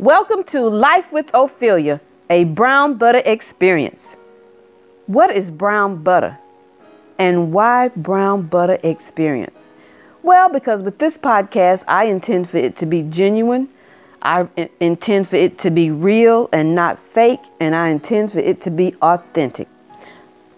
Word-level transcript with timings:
Welcome 0.00 0.42
to 0.46 0.68
Life 0.68 1.12
with 1.12 1.30
Ophelia, 1.34 2.00
a 2.28 2.42
brown 2.42 2.94
butter 2.94 3.22
experience. 3.24 4.02
What 5.06 5.30
is 5.30 5.52
brown 5.52 6.02
butter? 6.02 6.36
And 7.20 7.52
why 7.52 7.90
brown 7.90 8.48
butter 8.48 8.76
experience? 8.82 9.70
Well, 10.24 10.48
because 10.48 10.82
with 10.82 10.98
this 10.98 11.16
podcast, 11.16 11.84
I 11.86 12.06
intend 12.06 12.50
for 12.50 12.56
it 12.56 12.76
to 12.78 12.86
be 12.86 13.02
genuine. 13.02 13.68
I 14.22 14.48
intend 14.80 15.28
for 15.28 15.36
it 15.36 15.60
to 15.60 15.70
be 15.70 15.92
real 15.92 16.48
and 16.52 16.74
not 16.74 16.98
fake, 16.98 17.40
and 17.60 17.76
I 17.76 17.90
intend 17.90 18.32
for 18.32 18.40
it 18.40 18.60
to 18.62 18.72
be 18.72 18.96
authentic. 19.00 19.68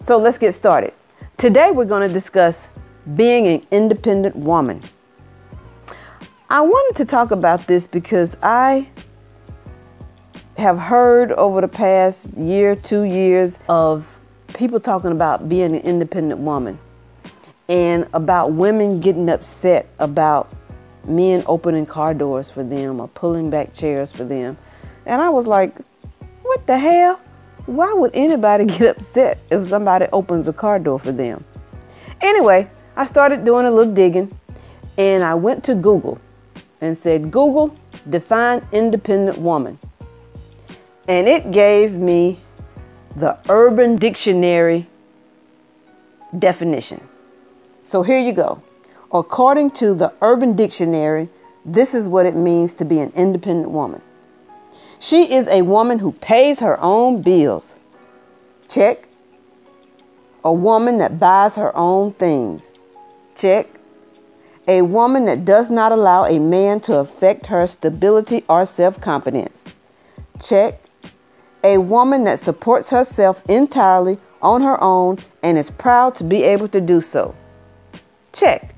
So 0.00 0.16
let's 0.16 0.38
get 0.38 0.54
started. 0.54 0.94
Today, 1.36 1.72
we're 1.72 1.84
going 1.84 2.08
to 2.08 2.12
discuss 2.12 2.68
being 3.16 3.46
an 3.48 3.66
independent 3.70 4.34
woman. 4.34 4.80
I 6.48 6.62
wanted 6.62 6.96
to 6.96 7.04
talk 7.04 7.32
about 7.32 7.66
this 7.66 7.86
because 7.86 8.34
I 8.42 8.88
have 10.58 10.78
heard 10.78 11.32
over 11.32 11.60
the 11.60 11.68
past 11.68 12.34
year, 12.36 12.74
two 12.74 13.02
years 13.02 13.58
of 13.68 14.06
people 14.54 14.80
talking 14.80 15.12
about 15.12 15.48
being 15.48 15.74
an 15.76 15.82
independent 15.82 16.40
woman 16.40 16.78
and 17.68 18.08
about 18.14 18.52
women 18.52 19.00
getting 19.00 19.28
upset 19.28 19.86
about 19.98 20.50
men 21.04 21.44
opening 21.46 21.84
car 21.84 22.14
doors 22.14 22.48
for 22.48 22.64
them 22.64 23.00
or 23.00 23.08
pulling 23.08 23.50
back 23.50 23.74
chairs 23.74 24.10
for 24.10 24.24
them. 24.24 24.56
And 25.04 25.20
I 25.20 25.28
was 25.28 25.46
like, 25.46 25.76
what 26.42 26.66
the 26.66 26.78
hell? 26.78 27.20
Why 27.66 27.92
would 27.92 28.12
anybody 28.14 28.64
get 28.78 28.96
upset 28.96 29.38
if 29.50 29.66
somebody 29.66 30.06
opens 30.12 30.48
a 30.48 30.52
car 30.52 30.78
door 30.78 30.98
for 30.98 31.12
them? 31.12 31.44
Anyway, 32.22 32.68
I 32.96 33.04
started 33.04 33.44
doing 33.44 33.66
a 33.66 33.70
little 33.70 33.92
digging 33.92 34.34
and 34.96 35.22
I 35.22 35.34
went 35.34 35.64
to 35.64 35.74
Google 35.74 36.18
and 36.80 36.96
said, 36.96 37.30
Google, 37.30 37.76
define 38.08 38.66
independent 38.72 39.38
woman. 39.38 39.78
And 41.08 41.28
it 41.28 41.52
gave 41.52 41.92
me 41.92 42.40
the 43.14 43.38
Urban 43.48 43.96
Dictionary 43.96 44.88
definition. 46.38 47.00
So 47.84 48.02
here 48.02 48.18
you 48.18 48.32
go. 48.32 48.60
According 49.12 49.70
to 49.72 49.94
the 49.94 50.12
Urban 50.20 50.56
Dictionary, 50.56 51.28
this 51.64 51.94
is 51.94 52.08
what 52.08 52.26
it 52.26 52.34
means 52.34 52.74
to 52.74 52.84
be 52.84 52.98
an 52.98 53.12
independent 53.14 53.70
woman. 53.70 54.02
She 54.98 55.32
is 55.32 55.46
a 55.48 55.62
woman 55.62 55.98
who 55.98 56.12
pays 56.12 56.58
her 56.60 56.80
own 56.80 57.22
bills. 57.22 57.76
Check. 58.68 59.08
A 60.44 60.52
woman 60.52 60.98
that 60.98 61.20
buys 61.20 61.54
her 61.56 61.76
own 61.76 62.12
things. 62.14 62.72
Check. 63.36 63.68
A 64.66 64.82
woman 64.82 65.26
that 65.26 65.44
does 65.44 65.70
not 65.70 65.92
allow 65.92 66.24
a 66.24 66.40
man 66.40 66.80
to 66.80 66.98
affect 66.98 67.46
her 67.46 67.66
stability 67.68 68.44
or 68.48 68.66
self 68.66 69.00
confidence. 69.00 69.64
Check. 70.40 70.80
A 71.66 71.78
woman 71.78 72.22
that 72.24 72.38
supports 72.38 72.90
herself 72.90 73.42
entirely 73.48 74.18
on 74.40 74.62
her 74.62 74.80
own 74.80 75.18
and 75.42 75.58
is 75.58 75.68
proud 75.68 76.14
to 76.14 76.22
be 76.22 76.44
able 76.44 76.68
to 76.68 76.80
do 76.80 77.00
so. 77.00 77.34
Check. 78.32 78.72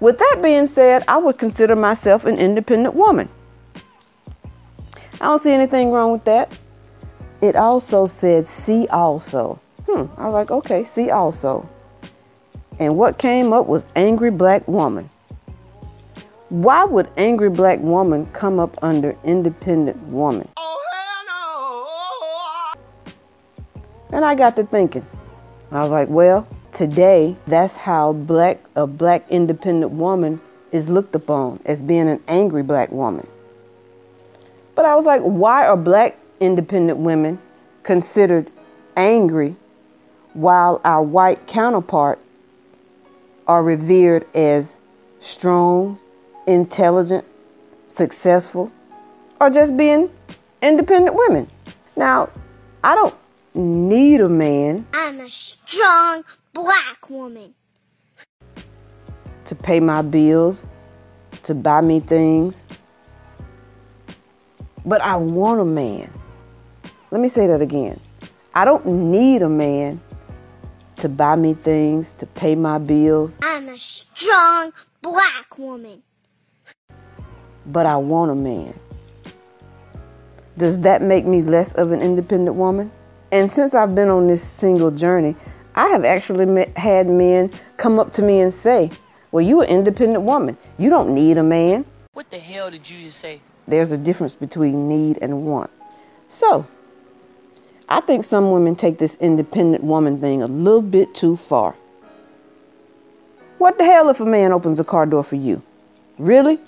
With 0.00 0.18
that 0.18 0.40
being 0.42 0.66
said, 0.66 1.04
I 1.08 1.16
would 1.16 1.38
consider 1.38 1.74
myself 1.74 2.26
an 2.26 2.36
independent 2.36 2.94
woman. 2.94 3.30
I 5.22 5.24
don't 5.24 5.42
see 5.42 5.52
anything 5.52 5.90
wrong 5.90 6.12
with 6.12 6.24
that. 6.24 6.52
It 7.40 7.56
also 7.56 8.04
said, 8.04 8.46
see 8.46 8.86
also. 8.88 9.58
Hmm, 9.86 10.04
I 10.18 10.26
was 10.26 10.34
like, 10.34 10.50
okay, 10.50 10.84
see 10.84 11.08
also. 11.08 11.66
And 12.78 12.98
what 12.98 13.16
came 13.16 13.54
up 13.54 13.68
was 13.68 13.86
angry 13.96 14.30
black 14.30 14.68
woman. 14.68 15.08
Why 16.50 16.84
would 16.84 17.08
angry 17.16 17.48
black 17.48 17.78
woman 17.80 18.26
come 18.34 18.60
up 18.60 18.76
under 18.82 19.16
independent 19.24 19.96
woman? 20.08 20.46
And 24.16 24.24
I 24.24 24.34
got 24.34 24.56
to 24.56 24.64
thinking. 24.64 25.04
I 25.70 25.82
was 25.82 25.90
like, 25.90 26.08
well, 26.08 26.48
today 26.72 27.36
that's 27.46 27.76
how 27.76 28.14
black 28.14 28.64
a 28.74 28.86
black 28.86 29.28
independent 29.28 29.92
woman 29.92 30.40
is 30.72 30.88
looked 30.88 31.14
upon 31.14 31.60
as 31.66 31.82
being 31.82 32.08
an 32.08 32.22
angry 32.26 32.62
black 32.62 32.90
woman. 32.90 33.26
But 34.74 34.86
I 34.86 34.94
was 34.94 35.04
like, 35.04 35.20
why 35.20 35.66
are 35.66 35.76
black 35.76 36.16
independent 36.40 36.98
women 36.98 37.38
considered 37.82 38.50
angry 38.96 39.54
while 40.32 40.80
our 40.86 41.02
white 41.02 41.46
counterpart 41.46 42.18
are 43.46 43.62
revered 43.62 44.26
as 44.34 44.78
strong, 45.20 45.98
intelligent, 46.46 47.22
successful, 47.88 48.72
or 49.42 49.50
just 49.50 49.76
being 49.76 50.08
independent 50.62 51.14
women. 51.14 51.46
Now, 51.96 52.30
I 52.82 52.94
don't 52.94 53.14
need 53.56 54.20
a 54.20 54.28
man. 54.28 54.86
I'm 54.92 55.20
a 55.20 55.28
strong 55.28 56.24
black 56.52 57.08
woman. 57.08 57.54
To 59.46 59.54
pay 59.54 59.80
my 59.80 60.02
bills, 60.02 60.64
to 61.44 61.54
buy 61.54 61.80
me 61.80 62.00
things. 62.00 62.62
But 64.84 65.00
I 65.00 65.16
want 65.16 65.60
a 65.60 65.64
man. 65.64 66.12
Let 67.10 67.20
me 67.20 67.28
say 67.28 67.46
that 67.46 67.60
again. 67.60 67.98
I 68.54 68.64
don't 68.64 68.86
need 68.86 69.42
a 69.42 69.48
man 69.48 70.00
to 70.96 71.08
buy 71.08 71.36
me 71.36 71.54
things, 71.54 72.14
to 72.14 72.26
pay 72.26 72.54
my 72.54 72.78
bills. 72.78 73.38
I'm 73.42 73.68
a 73.68 73.76
strong 73.76 74.72
black 75.02 75.58
woman. 75.58 76.02
But 77.66 77.86
I 77.86 77.96
want 77.96 78.30
a 78.30 78.34
man. 78.34 78.78
Does 80.56 80.80
that 80.80 81.02
make 81.02 81.26
me 81.26 81.42
less 81.42 81.72
of 81.74 81.92
an 81.92 82.00
independent 82.00 82.56
woman? 82.56 82.90
And 83.32 83.50
since 83.50 83.74
I've 83.74 83.94
been 83.94 84.08
on 84.08 84.26
this 84.26 84.42
single 84.42 84.90
journey, 84.90 85.34
I 85.74 85.88
have 85.88 86.04
actually 86.04 86.46
met, 86.46 86.76
had 86.76 87.08
men 87.08 87.50
come 87.76 87.98
up 87.98 88.12
to 88.14 88.22
me 88.22 88.40
and 88.40 88.52
say, 88.52 88.90
Well, 89.32 89.44
you're 89.44 89.64
an 89.64 89.68
independent 89.68 90.24
woman. 90.24 90.56
You 90.78 90.90
don't 90.90 91.14
need 91.14 91.36
a 91.38 91.42
man. 91.42 91.84
What 92.12 92.30
the 92.30 92.38
hell 92.38 92.70
did 92.70 92.88
you 92.88 93.04
just 93.04 93.18
say? 93.18 93.40
There's 93.68 93.92
a 93.92 93.98
difference 93.98 94.34
between 94.34 94.88
need 94.88 95.18
and 95.20 95.44
want. 95.44 95.70
So, 96.28 96.66
I 97.88 98.00
think 98.00 98.24
some 98.24 98.52
women 98.52 98.74
take 98.74 98.98
this 98.98 99.16
independent 99.16 99.84
woman 99.84 100.20
thing 100.20 100.42
a 100.42 100.46
little 100.46 100.82
bit 100.82 101.14
too 101.14 101.36
far. 101.36 101.74
What 103.58 103.78
the 103.78 103.84
hell 103.84 104.08
if 104.08 104.20
a 104.20 104.24
man 104.24 104.52
opens 104.52 104.80
a 104.80 104.84
car 104.84 105.06
door 105.06 105.24
for 105.24 105.36
you? 105.36 105.62
Really? 106.18 106.58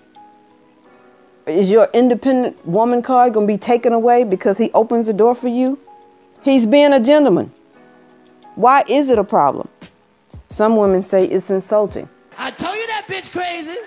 Is 1.47 1.71
your 1.71 1.89
independent 1.95 2.67
woman 2.67 3.01
card 3.03 3.33
going 3.33 3.47
to 3.47 3.53
be 3.53 3.59
taken 3.59 3.93
away 3.93 4.25
because 4.25 4.59
he 4.59 4.71
opens 4.73 5.09
a 5.09 5.13
door 5.13 5.35
for 5.35 5.49
you? 5.49 5.79
He's 6.43 6.67
being 6.67 6.93
a 6.93 7.01
gentleman. 7.01 7.53
Why 8.55 8.85
is 8.89 9.09
it 9.09 9.19
a 9.19 9.25
problem? 9.25 9.69
Some 10.51 10.77
women 10.77 11.03
say 11.03 11.25
it's 11.25 11.51
insulting. 11.51 12.09
I 12.37 12.51
told 12.51 12.75
you 12.75 12.87
that 12.89 13.05
bitch 13.09 13.31
crazy. 13.31 13.79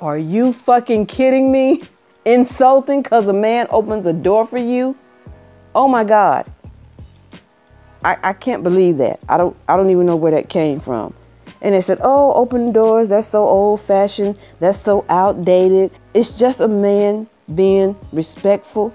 Are 0.00 0.18
you 0.18 0.52
fucking 0.52 1.06
kidding 1.06 1.50
me? 1.50 1.82
Insulting 2.24 3.02
because 3.02 3.26
a 3.28 3.32
man 3.32 3.66
opens 3.70 4.06
a 4.06 4.12
door 4.12 4.46
for 4.46 4.58
you? 4.58 4.96
Oh 5.74 5.88
my 5.88 6.04
God. 6.04 6.50
I, 8.04 8.16
I 8.22 8.32
can't 8.32 8.62
believe 8.62 8.98
that. 8.98 9.20
I 9.28 9.36
don't 9.36 9.56
I 9.66 9.76
don't 9.76 9.90
even 9.90 10.06
know 10.06 10.16
where 10.16 10.32
that 10.32 10.48
came 10.48 10.80
from. 10.80 11.14
And 11.60 11.74
they 11.74 11.80
said, 11.80 11.98
Oh, 12.02 12.32
open 12.34 12.72
doors, 12.72 13.08
that's 13.08 13.26
so 13.26 13.48
old 13.48 13.80
fashioned, 13.80 14.38
that's 14.60 14.80
so 14.80 15.04
outdated. 15.08 15.90
It's 16.14 16.38
just 16.38 16.60
a 16.60 16.68
man 16.68 17.26
being 17.54 17.96
respectful 18.12 18.94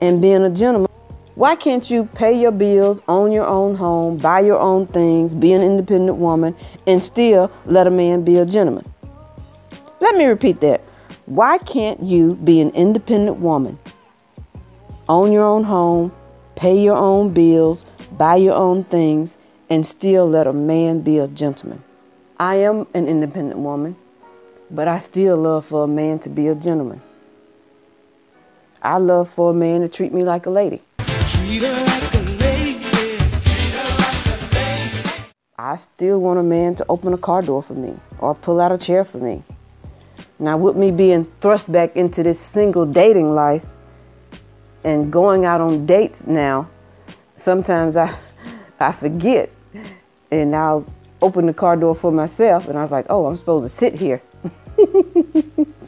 and 0.00 0.20
being 0.20 0.42
a 0.42 0.50
gentleman. 0.50 0.89
Why 1.36 1.54
can't 1.54 1.88
you 1.90 2.04
pay 2.14 2.38
your 2.38 2.50
bills, 2.50 3.00
own 3.08 3.32
your 3.32 3.46
own 3.46 3.76
home, 3.76 4.16
buy 4.16 4.40
your 4.40 4.58
own 4.58 4.86
things, 4.88 5.34
be 5.34 5.52
an 5.52 5.62
independent 5.62 6.18
woman, 6.18 6.56
and 6.86 7.02
still 7.02 7.50
let 7.66 7.86
a 7.86 7.90
man 7.90 8.24
be 8.24 8.36
a 8.36 8.44
gentleman? 8.44 8.84
Let 10.00 10.16
me 10.16 10.24
repeat 10.24 10.60
that. 10.60 10.82
Why 11.26 11.58
can't 11.58 12.02
you 12.02 12.34
be 12.34 12.60
an 12.60 12.70
independent 12.70 13.38
woman 13.38 13.78
own 15.10 15.32
your 15.32 15.44
own 15.44 15.64
home, 15.64 16.12
pay 16.54 16.80
your 16.80 16.96
own 16.96 17.32
bills, 17.32 17.84
buy 18.16 18.36
your 18.36 18.54
own 18.54 18.84
things, 18.84 19.36
and 19.68 19.86
still 19.86 20.28
let 20.28 20.46
a 20.46 20.52
man 20.52 21.00
be 21.00 21.18
a 21.18 21.26
gentleman. 21.26 21.82
I 22.38 22.56
am 22.56 22.86
an 22.94 23.08
independent 23.08 23.58
woman, 23.58 23.96
but 24.70 24.86
I 24.86 25.00
still 25.00 25.36
love 25.36 25.66
for 25.66 25.84
a 25.84 25.88
man 25.88 26.20
to 26.20 26.28
be 26.28 26.46
a 26.46 26.54
gentleman. 26.54 27.02
I 28.82 28.98
love 28.98 29.28
for 29.30 29.50
a 29.50 29.54
man 29.54 29.80
to 29.80 29.88
treat 29.88 30.14
me 30.14 30.22
like 30.22 30.46
a 30.46 30.50
lady. 30.50 30.80
I 35.58 35.76
still 35.76 36.18
want 36.18 36.38
a 36.38 36.42
man 36.42 36.74
to 36.76 36.86
open 36.88 37.12
a 37.12 37.18
car 37.18 37.42
door 37.42 37.62
for 37.62 37.74
me 37.74 37.94
or 38.18 38.34
pull 38.34 38.60
out 38.60 38.72
a 38.72 38.78
chair 38.78 39.04
for 39.04 39.18
me. 39.18 39.42
Now, 40.38 40.56
with 40.56 40.74
me 40.74 40.90
being 40.90 41.30
thrust 41.40 41.70
back 41.70 41.94
into 41.96 42.22
this 42.22 42.40
single 42.40 42.86
dating 42.86 43.34
life, 43.34 43.64
and 44.84 45.12
going 45.12 45.44
out 45.44 45.60
on 45.60 45.86
dates 45.86 46.26
now, 46.26 46.68
sometimes 47.36 47.96
I 47.96 48.14
I 48.80 48.92
forget 48.92 49.50
and 50.30 50.56
I'll 50.56 50.86
open 51.20 51.46
the 51.46 51.52
car 51.52 51.76
door 51.76 51.94
for 51.94 52.10
myself 52.10 52.66
and 52.66 52.78
I 52.78 52.82
was 52.82 52.90
like, 52.90 53.06
"Oh, 53.10 53.26
I'm 53.26 53.36
supposed 53.36 53.64
to 53.64 53.68
sit 53.68 53.94
here." 53.94 54.22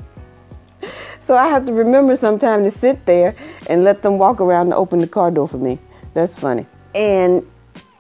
So 1.23 1.37
I 1.37 1.49
have 1.49 1.67
to 1.67 1.73
remember 1.73 2.17
sometime 2.17 2.65
to 2.65 2.71
sit 2.71 3.07
there 3.07 3.35
and 3.69 3.85
let 3.85 4.03
them 4.03 4.19
walk 4.19 4.41
around 4.41 4.67
and 4.67 4.75
open 4.75 4.99
the 4.99 5.07
car 5.07 5.31
door 5.31 5.47
for 5.47 5.57
me. 5.57 5.79
That's 6.15 6.35
funny. 6.35 6.67
And 6.97 7.47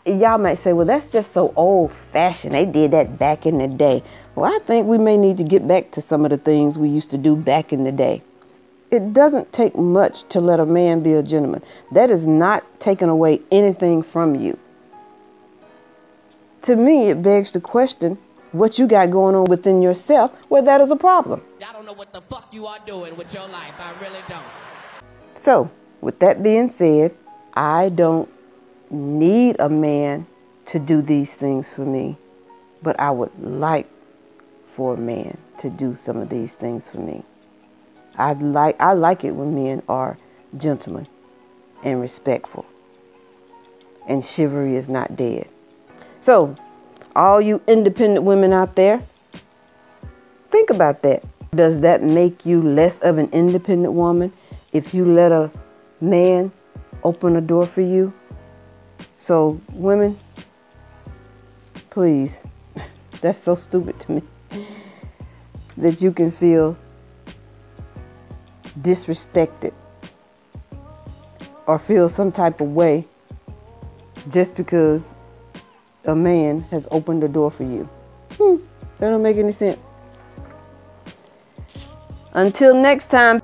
y'all 0.05 0.39
might 0.39 0.59
say, 0.59 0.73
well, 0.73 0.87
that's 0.87 1.13
just 1.13 1.33
so 1.33 1.53
old 1.55 1.93
fashioned. 1.93 2.53
They 2.53 2.67
did 2.67 2.91
that 2.91 3.19
back 3.19 3.47
in 3.47 3.59
the 3.59 3.69
day. 3.69 4.03
Well, 4.35 4.53
I 4.53 4.59
think 4.65 4.89
we 4.89 4.99
may 4.99 5.17
need 5.17 5.39
to 5.39 5.45
get 5.45 5.69
back 5.69 5.93
to 5.93 6.01
some 6.01 6.25
of 6.25 6.31
the 6.31 6.37
things 6.37 6.79
we 6.79 6.89
used 6.89 7.11
to 7.11 7.19
do 7.19 7.37
back 7.37 7.73
in 7.73 7.85
the 7.85 7.93
day. 7.93 8.23
It 8.91 9.13
doesn't 9.13 9.53
take 9.53 9.77
much 9.77 10.29
to 10.31 10.41
let 10.41 10.59
a 10.59 10.67
man 10.67 11.03
be 11.03 11.13
a 11.13 11.23
gentleman. 11.23 11.63
That 11.93 12.11
is 12.11 12.27
not 12.27 12.65
taking 12.81 13.09
away 13.09 13.41
anything 13.53 14.03
from 14.03 14.35
you. 14.35 14.59
To 16.63 16.77
me, 16.77 17.09
it 17.09 17.23
begs 17.23 17.53
the 17.53 17.61
question 17.61 18.19
what 18.53 18.79
you 18.79 18.87
got 18.87 19.11
going 19.11 19.35
on 19.35 19.45
within 19.45 19.83
yourself 19.83 20.31
where 20.49 20.63
that 20.63 20.81
is 20.81 20.91
a 20.91 20.97
problem. 20.97 21.43
I 21.67 21.73
don't 21.73 21.87
know 21.87 21.95
what 21.95 22.13
the 22.13 22.21
fuck 22.23 22.49
you 22.53 22.67
are 22.67 22.79
doing 22.87 23.17
with 23.17 23.33
your 23.35 23.49
life. 23.49 23.75
I 23.79 23.93
really 24.01 24.21
don't. 24.29 24.43
So, 25.35 25.71
with 26.03 26.19
that 26.21 26.43
being 26.43 26.69
said, 26.69 27.15
I 27.55 27.89
don't 27.91 28.29
need 28.91 29.57
a 29.59 29.69
man 29.69 30.27
to 30.67 30.79
do 30.79 31.03
these 31.03 31.35
things 31.35 31.73
for 31.73 31.85
me, 31.85 32.17
but 32.83 32.99
I 33.01 33.11
would 33.11 33.33
like 33.43 33.89
for 34.77 34.95
a 34.95 34.99
man 34.99 35.37
to 35.59 35.71
do 35.71 35.95
some 35.95 36.19
of 36.19 36.29
these 36.29 36.55
things 36.57 36.89
for 36.89 37.01
me. 37.01 37.23
I 38.17 38.33
like 38.35 38.79
I 38.81 38.93
like 38.93 39.25
it 39.25 39.33
when 39.33 39.55
men 39.55 39.83
are 39.89 40.19
gentlemen 40.59 41.07
and 41.83 42.01
respectful. 42.01 42.67
And 44.07 44.25
chivalry 44.25 44.77
is 44.77 44.89
not 44.89 45.17
dead. 45.17 45.49
So, 46.21 46.55
all 47.15 47.41
you 47.41 47.61
independent 47.67 48.25
women 48.25 48.53
out 48.53 48.77
there, 48.77 49.03
think 50.51 50.71
about 50.71 51.03
that. 51.03 51.23
Does 51.55 51.81
that 51.81 52.03
make 52.03 52.47
you 52.47 52.63
less 52.63 52.99
of 52.99 53.19
an 53.19 53.29
independent 53.33 53.93
woman 53.93 54.33
if 54.73 54.95
you 54.95 55.05
let 55.05 55.33
a 55.33 55.51
man 56.01 56.51
open 57.05 57.37
a 57.37 57.41
door 57.41 57.67
for 57.67 57.83
you? 57.83 58.13
So, 59.19 59.61
women, 59.73 60.19
please, 61.91 62.39
that's 63.21 63.41
so 63.41 63.55
stupid 63.55 64.01
to 64.01 64.13
me 64.13 64.23
that 65.77 66.01
you 66.01 66.13
can 66.13 66.31
feel 66.31 66.77
disrespected 68.81 69.73
or 71.67 71.79
feel 71.79 72.09
some 72.09 72.33
type 72.33 72.61
of 72.61 72.69
way 72.69 73.07
just 74.31 74.57
because 74.57 75.11
a 76.05 76.15
man 76.15 76.63
has 76.71 76.89
opened 76.91 77.23
the 77.23 77.29
door 77.29 77.51
for 77.51 77.65
you. 77.65 77.89
Hmm, 78.39 78.57
that 78.99 79.11
don't 79.11 79.23
make 79.23 79.37
any 79.37 79.53
sense. 79.53 79.79
Until 82.35 82.75
next 82.75 83.11
time. 83.11 83.42